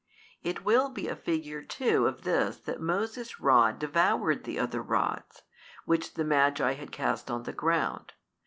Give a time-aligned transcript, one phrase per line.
[0.41, 5.43] It will be a figure too of this that Moses' Rod devoured the other rods,
[5.85, 8.13] which the Magi had cast on the ground.